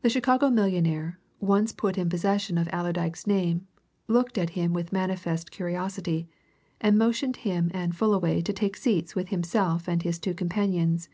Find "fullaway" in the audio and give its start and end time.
7.94-8.40